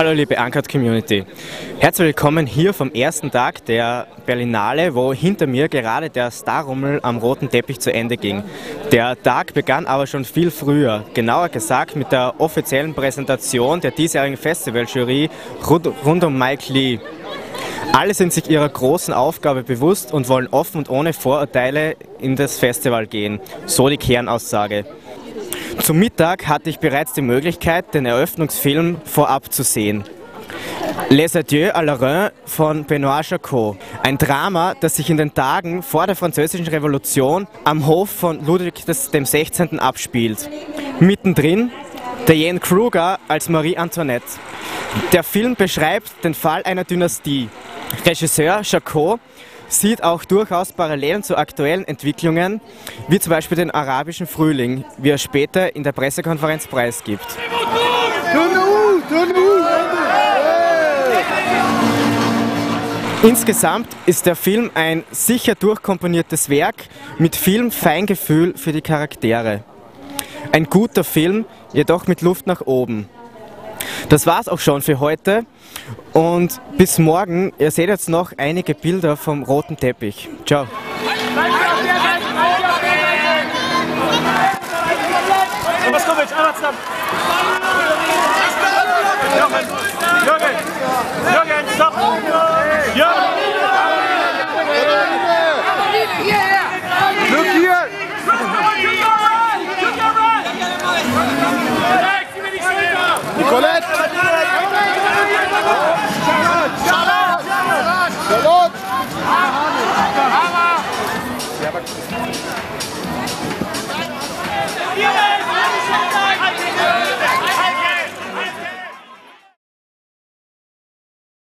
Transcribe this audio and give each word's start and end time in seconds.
Hallo 0.00 0.12
liebe 0.12 0.34
Uncut 0.42 0.66
Community. 0.66 1.26
Herzlich 1.78 2.06
willkommen 2.06 2.46
hier 2.46 2.72
vom 2.72 2.90
ersten 2.90 3.30
Tag 3.30 3.66
der 3.66 4.06
Berlinale, 4.24 4.94
wo 4.94 5.12
hinter 5.12 5.46
mir 5.46 5.68
gerade 5.68 6.08
der 6.08 6.30
Starrummel 6.30 7.00
am 7.02 7.18
roten 7.18 7.50
Teppich 7.50 7.80
zu 7.80 7.92
Ende 7.92 8.16
ging. 8.16 8.42
Der 8.92 9.22
Tag 9.22 9.52
begann 9.52 9.84
aber 9.84 10.06
schon 10.06 10.24
viel 10.24 10.50
früher, 10.50 11.04
genauer 11.12 11.50
gesagt 11.50 11.96
mit 11.96 12.12
der 12.12 12.32
offiziellen 12.38 12.94
Präsentation 12.94 13.82
der 13.82 13.90
diesjährigen 13.90 14.38
Festivaljury 14.38 15.28
rund 15.68 16.24
um 16.24 16.38
Mike 16.38 16.72
Lee. 16.72 16.98
Alle 17.92 18.14
sind 18.14 18.32
sich 18.32 18.48
ihrer 18.48 18.70
großen 18.70 19.12
Aufgabe 19.12 19.64
bewusst 19.64 20.14
und 20.14 20.30
wollen 20.30 20.48
offen 20.50 20.78
und 20.78 20.88
ohne 20.88 21.12
Vorurteile 21.12 21.96
in 22.20 22.36
das 22.36 22.58
Festival 22.58 23.06
gehen, 23.06 23.38
so 23.66 23.90
die 23.90 23.98
Kernaussage. 23.98 24.86
Zum 25.78 25.98
Mittag 25.98 26.48
hatte 26.48 26.70
ich 26.70 26.78
bereits 26.78 27.12
die 27.12 27.22
Möglichkeit, 27.22 27.94
den 27.94 28.06
Eröffnungsfilm 28.06 29.00
vorab 29.04 29.52
zu 29.52 29.62
sehen. 29.62 30.04
Les 31.08 31.34
Adieux 31.34 31.72
à 31.74 31.82
la 31.82 31.94
Reine 31.94 32.32
von 32.44 32.84
Benoît 32.84 33.22
Jacot. 33.28 33.76
Ein 34.02 34.18
Drama, 34.18 34.74
das 34.80 34.96
sich 34.96 35.10
in 35.10 35.16
den 35.16 35.34
Tagen 35.34 35.82
vor 35.82 36.06
der 36.06 36.16
Französischen 36.16 36.66
Revolution 36.66 37.46
am 37.64 37.86
Hof 37.86 38.10
von 38.10 38.44
Ludwig 38.44 38.74
XVI. 38.86 39.78
abspielt. 39.78 40.48
Mittendrin 41.00 41.70
Diane 42.28 42.60
Kruger 42.60 43.18
als 43.26 43.48
Marie 43.48 43.76
Antoinette. 43.76 44.26
Der 45.12 45.22
Film 45.22 45.56
beschreibt 45.56 46.22
den 46.22 46.34
Fall 46.34 46.62
einer 46.64 46.84
Dynastie. 46.84 47.48
Regisseur 48.06 48.60
Jacot 48.62 49.18
sieht 49.70 50.02
auch 50.02 50.24
durchaus 50.24 50.72
Parallelen 50.72 51.22
zu 51.22 51.36
aktuellen 51.36 51.86
Entwicklungen, 51.86 52.60
wie 53.08 53.18
zum 53.18 53.30
Beispiel 53.30 53.56
den 53.56 53.70
arabischen 53.70 54.26
Frühling, 54.26 54.84
wie 54.98 55.10
er 55.10 55.18
später 55.18 55.74
in 55.74 55.82
der 55.82 55.92
Pressekonferenz 55.92 56.66
preisgibt. 56.66 57.26
Insgesamt 63.22 63.88
ist 64.06 64.24
der 64.26 64.34
Film 64.34 64.70
ein 64.74 65.04
sicher 65.10 65.54
durchkomponiertes 65.54 66.48
Werk 66.48 66.86
mit 67.18 67.36
viel 67.36 67.70
Feingefühl 67.70 68.56
für 68.56 68.72
die 68.72 68.80
Charaktere. 68.80 69.62
Ein 70.52 70.64
guter 70.64 71.04
Film, 71.04 71.44
jedoch 71.72 72.06
mit 72.06 72.22
Luft 72.22 72.46
nach 72.46 72.62
oben. 72.62 73.08
Das 74.10 74.26
war's 74.26 74.48
auch 74.48 74.58
schon 74.58 74.82
für 74.82 74.98
heute 74.98 75.46
und 76.12 76.60
bis 76.76 76.98
morgen. 76.98 77.52
Ihr 77.58 77.70
seht 77.70 77.88
jetzt 77.88 78.08
noch 78.08 78.32
einige 78.36 78.74
Bilder 78.74 79.16
vom 79.16 79.44
roten 79.44 79.76
Teppich. 79.76 80.28
Ciao. 80.44 80.66
Moskowitsch, 85.92 86.32